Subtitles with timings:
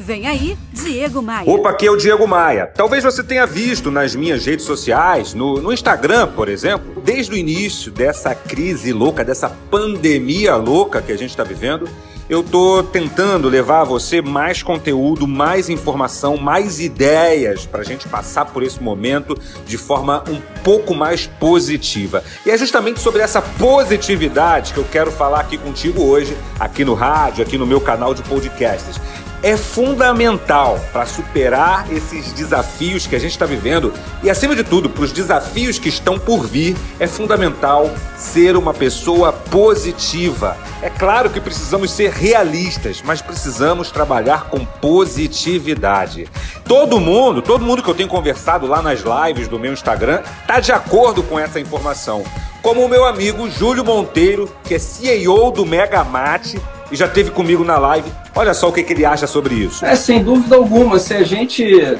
[0.00, 1.50] Vem aí, Diego Maia.
[1.50, 2.66] Opa, aqui é o Diego Maia.
[2.66, 7.36] Talvez você tenha visto nas minhas redes sociais, no, no Instagram, por exemplo, desde o
[7.36, 11.86] início dessa crise louca, dessa pandemia louca que a gente está vivendo,
[12.30, 18.08] eu tô tentando levar a você mais conteúdo, mais informação, mais ideias para a gente
[18.08, 19.36] passar por esse momento
[19.66, 22.24] de forma um pouco mais positiva.
[22.46, 26.94] E é justamente sobre essa positividade que eu quero falar aqui contigo hoje, aqui no
[26.94, 28.98] rádio, aqui no meu canal de podcasts
[29.42, 34.90] é fundamental para superar esses desafios que a gente está vivendo e, acima de tudo,
[34.90, 40.56] para os desafios que estão por vir, é fundamental ser uma pessoa positiva.
[40.82, 46.28] É claro que precisamos ser realistas, mas precisamos trabalhar com positividade.
[46.64, 50.60] Todo mundo, todo mundo que eu tenho conversado lá nas lives do meu Instagram, está
[50.60, 52.22] de acordo com essa informação.
[52.62, 57.64] Como o meu amigo Júlio Monteiro, que é CEO do Megamate e já teve comigo
[57.64, 58.10] na live.
[58.34, 59.84] Olha só o que, que ele acha sobre isso.
[59.84, 60.98] É, sem dúvida alguma.
[60.98, 61.98] Se a gente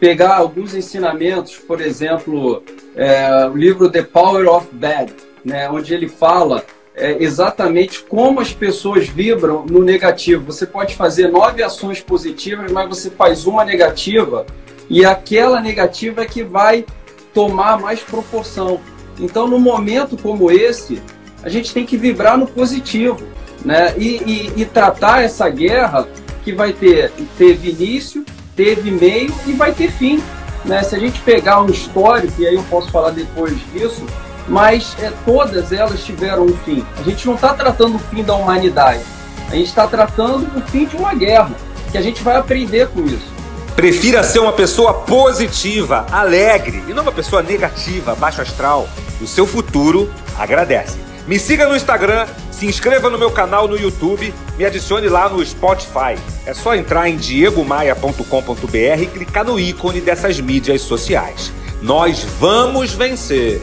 [0.00, 2.62] pegar alguns ensinamentos, por exemplo,
[2.96, 8.52] é, o livro The Power of Bad, né, onde ele fala é, exatamente como as
[8.52, 10.44] pessoas vibram no negativo.
[10.46, 14.44] Você pode fazer nove ações positivas, mas você faz uma negativa
[14.90, 16.84] e aquela negativa é que vai
[17.32, 18.80] tomar mais proporção.
[19.18, 21.00] Então, num momento como esse,
[21.42, 23.22] a gente tem que vibrar no positivo
[23.64, 23.94] né?
[23.96, 24.22] E,
[24.56, 26.06] e, e, tratar essa guerra
[26.44, 28.24] que vai ter teve início,
[28.56, 30.22] teve meio e vai ter fim.
[30.64, 30.82] Né?
[30.82, 34.04] Se a gente pegar um histórico, e aí eu posso falar depois disso,
[34.48, 36.84] mas é, todas elas tiveram um fim.
[36.98, 39.02] A gente não está tratando o fim da humanidade,
[39.48, 41.50] a gente está tratando o fim de uma guerra,
[41.90, 43.32] que a gente vai aprender com isso.
[43.76, 48.88] Prefira ser uma pessoa positiva, alegre e não uma pessoa negativa, baixo astral.
[49.20, 50.98] O seu futuro agradece.
[51.26, 52.26] Me siga no Instagram,
[52.62, 56.16] se inscreva no meu canal no YouTube, me adicione lá no Spotify.
[56.46, 61.52] É só entrar em diegomaia.com.br e clicar no ícone dessas mídias sociais.
[61.82, 63.60] Nós vamos vencer!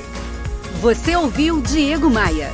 [0.81, 2.51] Você ouviu Diego Maia.